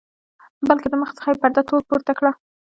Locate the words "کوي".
2.17-2.31